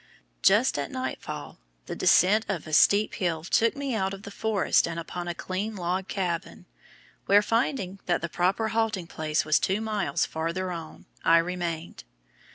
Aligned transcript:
Just 0.41 0.79
at 0.79 0.89
nightfall 0.89 1.59
the 1.85 1.95
descent 1.95 2.43
of 2.49 2.65
a 2.65 2.73
steep 2.73 3.13
hill 3.13 3.43
took 3.43 3.75
me 3.77 3.93
out 3.93 4.15
of 4.15 4.23
the 4.23 4.31
forest 4.31 4.87
and 4.87 4.99
upon 4.99 5.27
a 5.27 5.35
clean 5.35 5.75
log 5.75 6.07
cabin, 6.07 6.65
where, 7.27 7.43
finding 7.43 7.99
that 8.07 8.21
the 8.21 8.27
proper 8.27 8.69
halting 8.69 9.05
place 9.05 9.45
was 9.45 9.59
two 9.59 9.79
miles 9.79 10.25
farther 10.25 10.71
on, 10.71 11.05
I 11.23 11.37
remained. 11.37 12.03